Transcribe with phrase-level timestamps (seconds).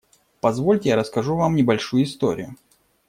[0.39, 2.55] Позвольте, я расскажу вам небольшую историю.